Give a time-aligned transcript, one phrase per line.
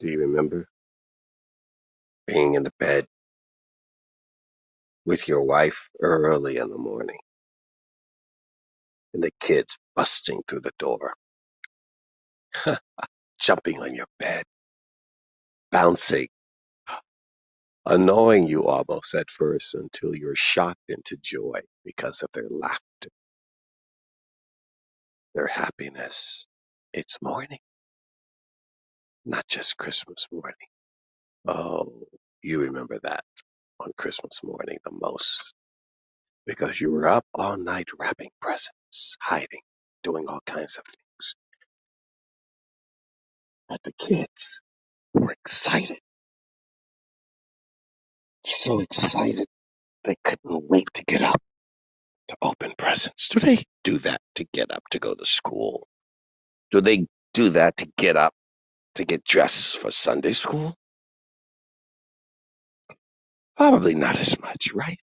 [0.00, 0.68] Do you remember
[2.26, 3.06] being in the bed
[5.06, 7.18] with your wife early in the morning
[9.14, 11.14] and the kids busting through the door,
[13.40, 14.44] jumping on your bed,
[15.72, 16.28] bouncing,
[17.86, 23.10] annoying you almost at first until you're shocked into joy because of their laughter,
[25.34, 26.46] their happiness.
[26.94, 27.60] It's morning,
[29.24, 30.54] not just Christmas morning.
[31.46, 31.92] Oh,
[32.42, 33.24] you remember that
[33.80, 35.54] on Christmas morning the most
[36.46, 39.62] because you were up all night wrapping presents, hiding,
[40.02, 41.36] doing all kinds of things.
[43.68, 44.60] But the kids
[45.14, 45.98] were excited,
[48.44, 49.46] so excited
[50.04, 51.40] they couldn't wait to get up
[52.28, 53.28] to open presents.
[53.28, 55.86] Do they do that to get up to go to school?
[56.70, 58.34] Do they do that to get up
[58.96, 60.76] to get dressed for Sunday school?
[63.56, 65.00] Probably not as much, right?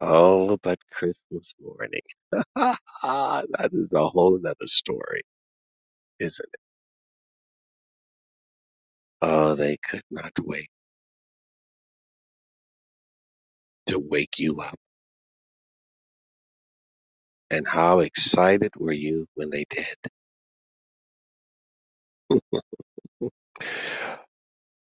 [0.00, 2.02] Oh, but Christmas morning.
[2.56, 5.22] that is a whole other story,
[6.20, 6.60] isn't it?
[9.22, 10.68] Oh, they could not wait
[13.88, 14.76] to wake you up.
[17.50, 19.96] And how excited were you when they did?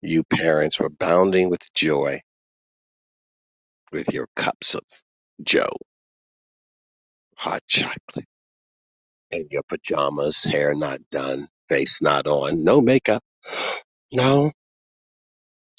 [0.03, 2.21] You parents were bounding with joy
[3.93, 4.83] with your cups of
[5.43, 5.77] Joe,
[7.37, 8.27] hot chocolate,
[9.33, 13.23] and your pajamas, hair not done, face not on, no makeup.
[14.15, 14.53] No,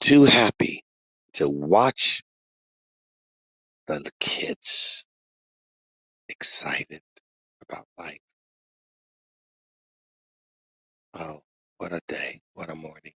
[0.02, 0.82] too happy
[1.36, 2.22] to watch
[3.88, 5.06] the kids
[6.30, 7.02] excited
[7.70, 8.20] about life.
[11.14, 11.42] Oh,
[11.80, 12.42] what a day.
[12.56, 13.14] What a morning.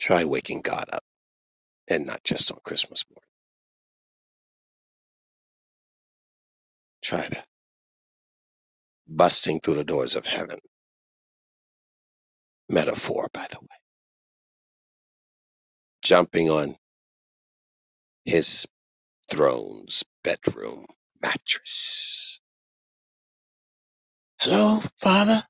[0.00, 1.04] Try waking God up
[1.88, 3.28] and not just on Christmas morning.
[7.02, 7.46] Try that.
[9.08, 10.58] Busting through the doors of heaven.
[12.70, 13.68] Metaphor, by the way.
[16.02, 16.74] Jumping on
[18.26, 18.68] his
[19.30, 20.86] throne's bedroom
[21.22, 22.41] mattress.
[24.42, 25.42] Hello, Father?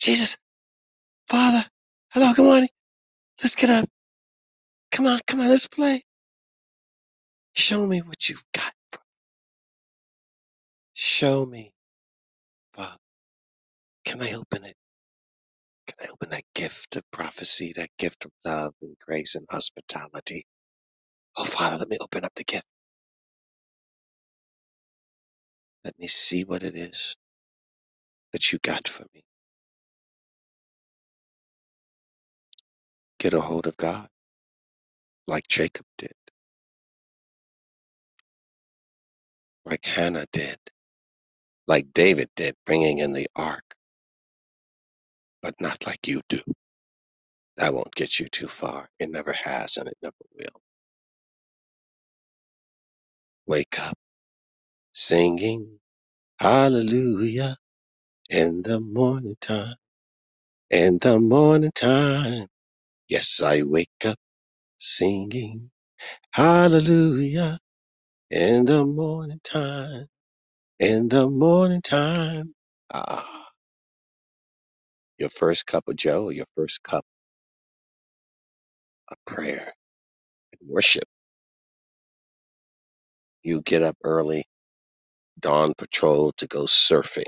[0.00, 0.38] Jesus,
[1.28, 1.64] Father?
[2.12, 2.68] Hello, good morning.
[3.42, 3.88] Let's get up.
[4.92, 6.02] Come on, come on, let's play.
[7.54, 8.72] Show me what you've got.
[8.92, 9.04] for me.
[10.94, 11.72] Show me,
[12.74, 12.96] Father.
[14.06, 14.76] Can I open it?
[15.88, 20.44] Can I open that gift of prophecy, that gift of love and grace and hospitality?
[21.36, 22.64] Oh, Father, let me open up the gift.
[25.84, 27.16] Let me see what it is
[28.32, 29.22] that you got for me.
[33.20, 34.08] Get a hold of God
[35.28, 36.12] like Jacob did,
[39.66, 40.56] like Hannah did,
[41.68, 43.64] like David did, bringing in the ark,
[45.42, 46.40] but not like you do.
[47.58, 48.88] That won't get you too far.
[49.00, 50.62] It never has and it never will.
[53.46, 53.96] Wake up
[54.92, 55.78] singing
[56.40, 57.56] hallelujah
[58.30, 59.76] in the morning time.
[60.70, 62.46] In the morning time.
[63.08, 64.18] Yes, I wake up
[64.78, 65.70] singing
[66.32, 67.58] hallelujah
[68.30, 70.06] in the morning time.
[70.80, 72.54] In the morning time.
[72.92, 73.48] Ah,
[75.18, 77.04] your first cup of joe, your first cup
[79.10, 79.74] of prayer
[80.52, 81.04] and worship.
[83.44, 84.46] You get up early,
[85.40, 87.24] dawn patrol to go surfing.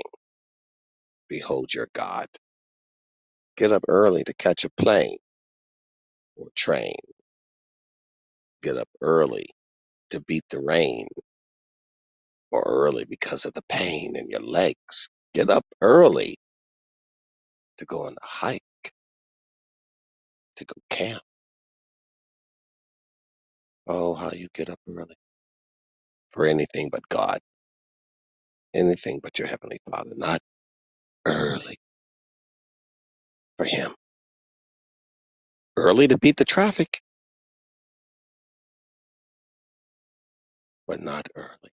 [1.33, 2.27] Behold your God.
[3.57, 5.17] Get up early to catch a plane
[6.37, 6.95] or train.
[8.63, 9.47] Get up early
[10.11, 11.07] to beat the rain
[12.51, 15.09] or early because of the pain in your legs.
[15.33, 16.37] Get up early
[17.79, 18.61] to go on a hike,
[20.57, 21.23] to go camp.
[23.87, 25.15] Oh, how you get up early
[26.31, 27.39] for anything but God,
[28.73, 30.39] anything but your Heavenly Father, not
[31.27, 31.77] early
[33.57, 33.93] for Him.
[35.77, 37.01] Early to beat the traffic,
[40.87, 41.71] but not early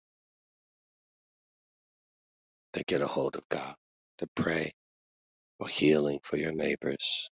[2.73, 3.75] to get a hold of God,
[4.19, 4.71] to pray
[5.59, 7.29] for healing for your neighbors,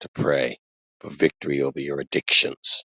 [0.00, 0.58] to pray
[1.00, 2.84] for victory over your addictions.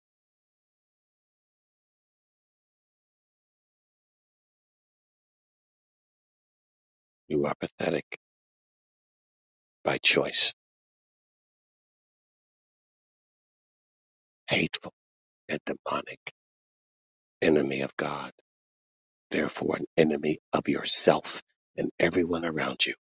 [7.29, 8.07] You are pathetic.
[9.85, 10.53] by choice,
[14.49, 14.93] hateful
[15.49, 16.21] and demonic,
[17.43, 18.33] enemy of God,
[19.31, 21.43] therefore an enemy of yourself
[21.77, 22.95] and everyone around you.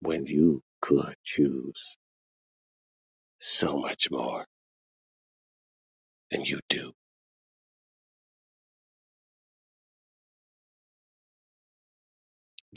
[0.00, 1.96] When you could choose
[3.40, 4.46] so much more
[6.30, 6.92] than you do,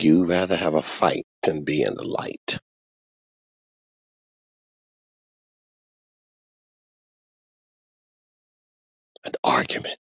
[0.03, 2.59] you rather have a fight than be in the light,
[9.25, 9.99] an argument.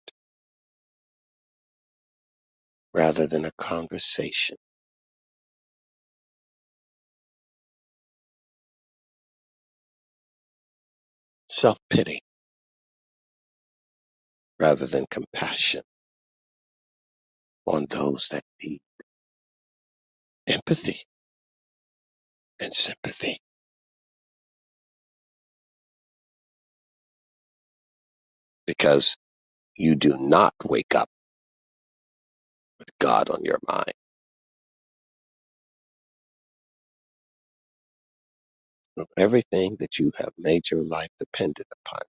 [2.94, 4.58] Rather than a conversation,
[11.50, 12.22] self pity
[14.60, 15.82] rather than compassion
[17.68, 18.80] on those that need
[20.48, 21.02] empathy
[22.60, 23.40] and sympathy.
[28.68, 29.18] Because
[29.78, 31.10] you do not wake up
[32.80, 33.94] with God on your mind.
[39.18, 42.02] Everything that you have made your life dependent upon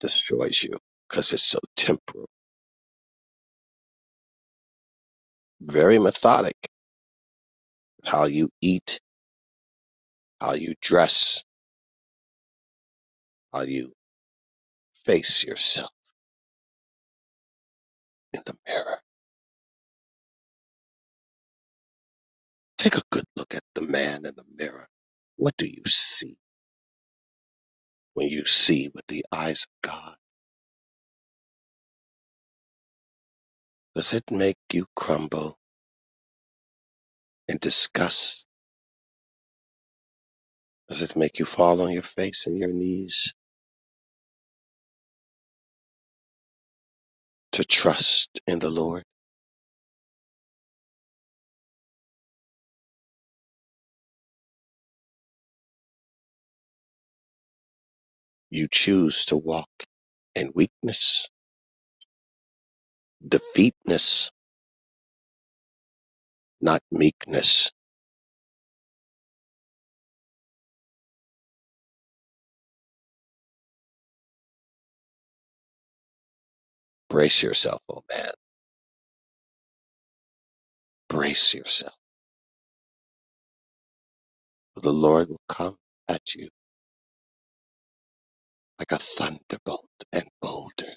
[0.00, 0.78] destroys you
[1.08, 2.28] because it's so temporal,
[5.62, 6.56] very methodic.
[8.06, 9.00] How you eat,
[10.40, 11.44] how you dress,
[13.54, 13.92] how you
[15.06, 15.90] face yourself
[18.34, 18.98] in the mirror.
[22.78, 24.88] Take a good look at the man in the mirror.
[25.36, 26.36] What do you see
[28.14, 30.16] when you see with the eyes of God?
[33.94, 35.56] Does it make you crumble
[37.48, 38.46] in disgust?
[40.88, 43.32] Does it make you fall on your face and your knees
[47.52, 49.04] to trust in the Lord?
[58.50, 59.68] You choose to walk
[60.34, 61.28] in weakness,
[63.26, 64.30] defeatness,
[66.60, 67.70] not meekness.
[77.10, 78.30] Brace yourself, oh man.
[81.08, 81.94] Brace yourself.
[84.74, 85.76] for The Lord will come
[86.08, 86.48] at you
[88.78, 90.94] like a thunderbolt and boulder.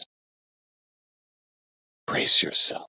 [2.13, 2.87] Brace yourself.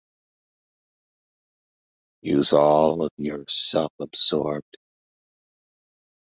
[2.23, 4.76] Use all of your self absorbed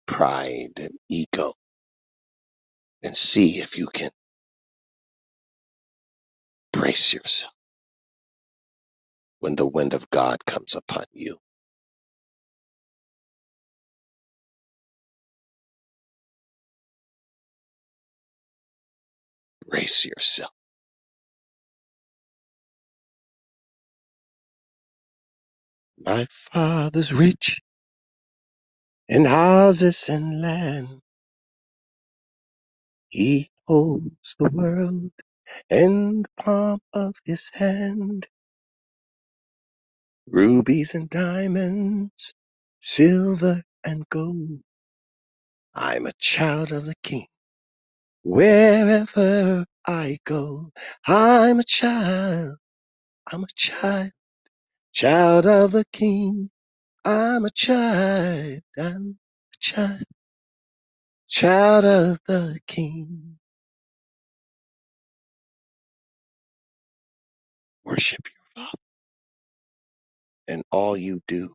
[0.07, 1.53] pride and ego
[3.03, 4.11] and see if you can
[6.73, 7.53] brace yourself
[9.41, 11.37] when the wind of God comes upon you.
[19.67, 20.51] Brace yourself.
[26.05, 27.61] My father's rich
[29.09, 31.01] in houses and land.
[33.09, 35.11] He holds the world
[35.69, 38.27] in the palm of his hand.
[40.27, 42.33] Rubies and diamonds,
[42.81, 44.61] silver and gold.
[45.75, 47.27] I'm a child of the king.
[48.23, 50.71] Wherever I go,
[51.07, 52.57] I'm a child.
[53.31, 54.11] I'm a child,
[54.95, 56.51] child of the king.
[57.05, 58.61] I'm a child.
[58.77, 59.17] I'm
[59.53, 60.03] a child,
[61.29, 63.37] child of the king.
[67.85, 68.77] Worship your father
[70.47, 71.53] and all you do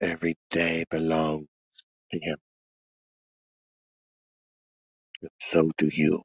[0.00, 1.48] every day belongs
[2.12, 2.38] to him.
[5.40, 6.22] So do you.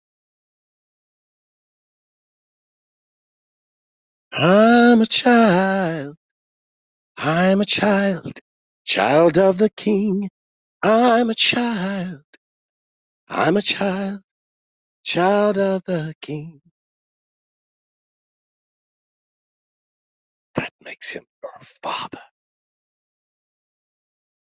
[4.33, 6.15] I'm a child.
[7.17, 8.39] I'm a child,
[8.85, 10.29] child of the king.
[10.83, 12.21] I'm a child.
[13.29, 14.21] I'm a child,
[15.03, 16.61] child of the king.
[20.55, 22.22] That makes him your father.